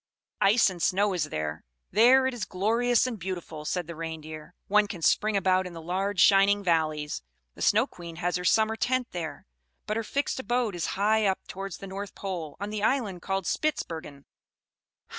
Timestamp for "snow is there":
0.81-1.63